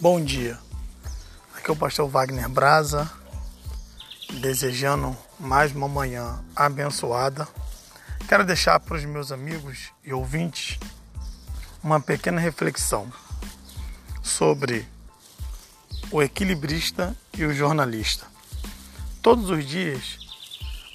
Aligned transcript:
Bom 0.00 0.18
dia, 0.24 0.58
aqui 1.54 1.68
é 1.68 1.72
o 1.74 1.76
pastor 1.76 2.08
Wagner 2.08 2.48
Braza, 2.48 3.10
desejando 4.32 5.14
mais 5.38 5.72
uma 5.72 5.88
manhã 5.88 6.42
abençoada. 6.56 7.46
Quero 8.26 8.46
deixar 8.46 8.80
para 8.80 8.96
os 8.96 9.04
meus 9.04 9.30
amigos 9.30 9.92
e 10.02 10.14
ouvintes 10.14 10.78
uma 11.84 12.00
pequena 12.00 12.40
reflexão 12.40 13.12
sobre 14.22 14.88
o 16.10 16.22
equilibrista 16.22 17.14
e 17.36 17.44
o 17.44 17.52
jornalista. 17.52 18.26
Todos 19.20 19.50
os 19.50 19.66
dias, 19.66 20.18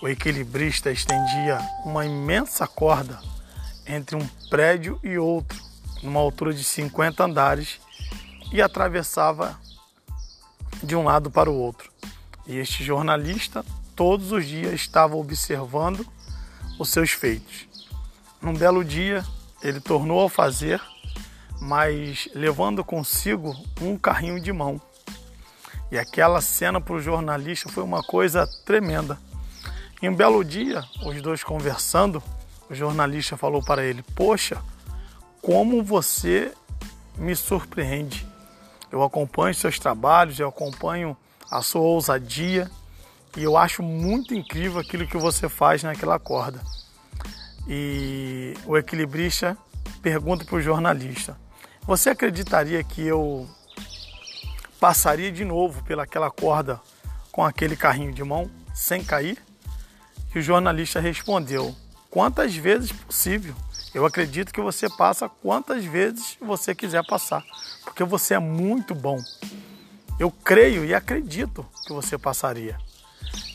o 0.00 0.08
equilibrista 0.08 0.90
estendia 0.90 1.58
uma 1.84 2.06
imensa 2.06 2.66
corda 2.66 3.20
entre 3.86 4.16
um 4.16 4.26
prédio 4.48 4.98
e 5.02 5.18
outro, 5.18 5.62
numa 6.02 6.20
altura 6.20 6.54
de 6.54 6.64
50 6.64 7.22
andares, 7.22 7.78
e 8.54 8.62
atravessava 8.62 9.58
de 10.80 10.94
um 10.94 11.02
lado 11.02 11.28
para 11.28 11.50
o 11.50 11.54
outro. 11.54 11.90
E 12.46 12.56
este 12.56 12.84
jornalista 12.84 13.64
todos 13.96 14.30
os 14.30 14.46
dias 14.46 14.74
estava 14.74 15.16
observando 15.16 16.06
os 16.78 16.88
seus 16.88 17.10
feitos. 17.10 17.66
Num 18.40 18.54
belo 18.54 18.84
dia, 18.84 19.24
ele 19.60 19.80
tornou 19.80 20.24
a 20.24 20.30
fazer, 20.30 20.80
mas 21.60 22.28
levando 22.32 22.84
consigo 22.84 23.56
um 23.80 23.98
carrinho 23.98 24.38
de 24.38 24.52
mão. 24.52 24.80
E 25.90 25.98
aquela 25.98 26.40
cena 26.40 26.80
para 26.80 26.94
o 26.94 27.00
jornalista 27.00 27.68
foi 27.68 27.82
uma 27.82 28.04
coisa 28.04 28.46
tremenda. 28.64 29.18
Em 30.00 30.08
um 30.08 30.14
belo 30.14 30.44
dia, 30.44 30.84
os 31.04 31.20
dois 31.20 31.42
conversando, 31.42 32.22
o 32.70 32.74
jornalista 32.74 33.36
falou 33.36 33.64
para 33.64 33.84
ele: 33.84 34.04
Poxa, 34.14 34.62
como 35.42 35.82
você 35.82 36.52
me 37.18 37.34
surpreende. 37.34 38.33
Eu 38.94 39.02
acompanho 39.02 39.52
seus 39.52 39.76
trabalhos, 39.76 40.38
eu 40.38 40.48
acompanho 40.48 41.16
a 41.50 41.60
sua 41.62 41.80
ousadia 41.80 42.70
e 43.36 43.42
eu 43.42 43.56
acho 43.56 43.82
muito 43.82 44.32
incrível 44.32 44.78
aquilo 44.78 45.04
que 45.04 45.16
você 45.16 45.48
faz 45.48 45.82
naquela 45.82 46.16
corda. 46.16 46.60
E 47.66 48.54
o 48.64 48.78
equilibrista 48.78 49.58
pergunta 50.00 50.44
para 50.44 50.54
o 50.54 50.60
jornalista: 50.60 51.36
Você 51.82 52.10
acreditaria 52.10 52.84
que 52.84 53.04
eu 53.04 53.48
passaria 54.78 55.32
de 55.32 55.44
novo 55.44 55.82
pelaquela 55.82 56.30
corda 56.30 56.80
com 57.32 57.44
aquele 57.44 57.74
carrinho 57.74 58.12
de 58.12 58.22
mão 58.22 58.48
sem 58.72 59.02
cair? 59.02 59.42
E 60.32 60.38
o 60.38 60.42
jornalista 60.42 61.00
respondeu: 61.00 61.74
Quantas 62.08 62.54
vezes 62.54 62.92
possível? 62.92 63.56
Eu 63.94 64.04
acredito 64.04 64.52
que 64.52 64.60
você 64.60 64.90
passa 64.90 65.28
quantas 65.28 65.84
vezes 65.84 66.36
você 66.40 66.74
quiser 66.74 67.06
passar, 67.06 67.44
porque 67.84 68.02
você 68.02 68.34
é 68.34 68.40
muito 68.40 68.92
bom. 68.92 69.22
Eu 70.18 70.32
creio 70.32 70.84
e 70.84 70.92
acredito 70.92 71.64
que 71.86 71.92
você 71.92 72.18
passaria. 72.18 72.76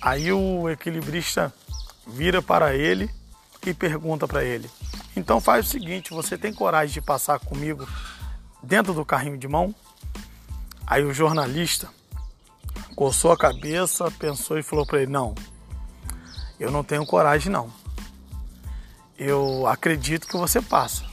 Aí 0.00 0.32
o 0.32 0.70
equilibrista 0.70 1.52
vira 2.06 2.40
para 2.40 2.74
ele 2.74 3.10
e 3.66 3.74
pergunta 3.74 4.26
para 4.26 4.42
ele: 4.42 4.70
Então 5.14 5.38
faz 5.38 5.66
o 5.66 5.68
seguinte, 5.68 6.14
você 6.14 6.38
tem 6.38 6.52
coragem 6.52 6.94
de 6.94 7.02
passar 7.02 7.38
comigo 7.38 7.86
dentro 8.62 8.94
do 8.94 9.04
carrinho 9.04 9.36
de 9.36 9.46
mão? 9.46 9.74
Aí 10.86 11.04
o 11.04 11.12
jornalista 11.12 11.90
coçou 12.96 13.32
a 13.32 13.36
cabeça, 13.36 14.10
pensou 14.12 14.58
e 14.58 14.62
falou 14.62 14.86
para 14.86 15.02
ele: 15.02 15.12
Não, 15.12 15.34
eu 16.58 16.70
não 16.70 16.82
tenho 16.82 17.04
coragem, 17.04 17.52
não. 17.52 17.81
Eu 19.24 19.68
acredito 19.68 20.26
que 20.26 20.36
você 20.36 20.60
passa, 20.60 21.04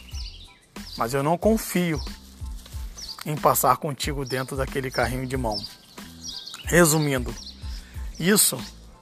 mas 0.98 1.14
eu 1.14 1.22
não 1.22 1.38
confio 1.38 2.02
em 3.24 3.36
passar 3.36 3.78
contigo 3.78 4.26
dentro 4.26 4.58
daquele 4.58 4.90
carrinho 4.90 5.28
de 5.28 5.38
mão. 5.38 5.64
Resumindo, 6.66 7.32
isso 8.20 8.58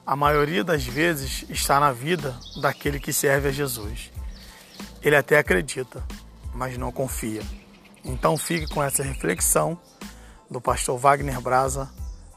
a 0.06 0.14
maioria 0.14 0.62
das 0.62 0.84
vezes 0.84 1.46
está 1.48 1.80
na 1.80 1.90
vida 1.90 2.38
daquele 2.60 3.00
que 3.00 3.10
serve 3.10 3.48
a 3.48 3.50
Jesus. 3.50 4.12
Ele 5.00 5.16
até 5.16 5.38
acredita, 5.38 6.04
mas 6.52 6.76
não 6.76 6.92
confia. 6.92 7.40
Então 8.04 8.36
fique 8.36 8.66
com 8.66 8.82
essa 8.82 9.02
reflexão 9.02 9.80
do 10.50 10.60
pastor 10.60 10.98
Wagner 10.98 11.40
Braza. 11.40 11.88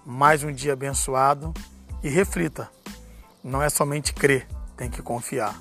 Mais 0.06 0.42
um 0.42 0.54
dia 0.54 0.72
abençoado 0.72 1.54
e 2.02 2.08
reflita. 2.08 2.72
Não 3.44 3.62
é 3.62 3.70
somente 3.70 4.14
crer, 4.14 4.48
tem 4.78 4.90
que 4.90 5.02
confiar. 5.02 5.54